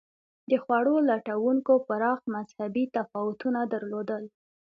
د 0.49 0.51
خوړو 0.63 0.95
لټونکو 1.09 1.73
پراخ 1.87 2.19
مذهبي 2.35 2.85
تفاوتونه 2.97 3.59
درلودل. 3.73 4.23